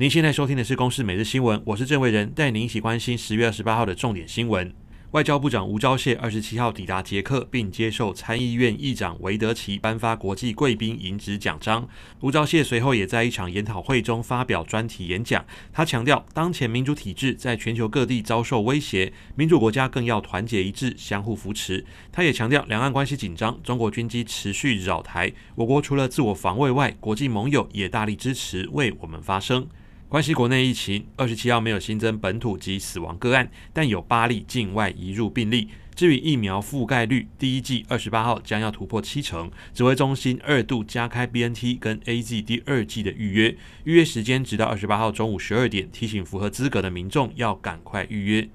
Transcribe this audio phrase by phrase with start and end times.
[0.00, 4.72] 您现在收听的是《公视每日新闻》，我是郑伟仁，带您一起关心十月二十八号的重点新闻。
[5.10, 11.86] 外交部长吴钊燮二十七号抵达捷克，并接受参议院议长维德奇颁发国际贵宾银质奖章。
[12.20, 15.44] 吴钊燮随后也在一场研讨会中发表专题演讲。
[15.70, 21.84] 他强调，当前民主体制在全球各地遭受威胁，民主国家更要团结一致，相互扶持。
[22.10, 29.68] 他也强调，两岸关系紧张，中国军机持续扰台，我国除了自我防卫外，国际盟友也大力支持为我们发声。
[30.10, 35.68] 关系国内疫情，二十七号没有新增本土及死亡个案，但有八例境外移入病例。
[35.94, 39.48] 至于疫苗覆盖率，第一季二十八号将要突破七成。
[39.72, 48.48] 指挥中心二度加开 BNT 跟 AZ 第二季的预约，预约时间直到二十八号中午十二点，提醒符合资格的民众要赶快预约。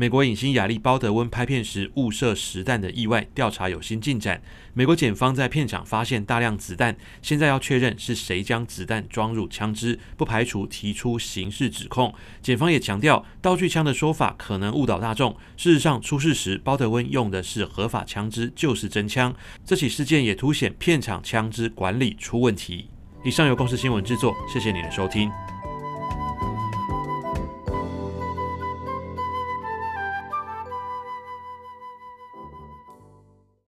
[0.00, 4.40] 美国影星亚历鲍德温拍片时误射实弹的意外调查有新进展。
[4.72, 12.14] 美国检方在片场发现大量子弹，现在要确认是谁将子弹装入枪支，不排除提出刑事指控。
[12.40, 15.36] 检方也强调，道具枪的说法可能误导大众。
[15.56, 19.34] 事实上，出事时鲍德温用的是合法枪支，就是真枪。
[19.64, 22.88] 这起事件也凸显片场枪支管理出问题。
[23.24, 25.28] 以上由公司新闻制作，谢谢你的收听。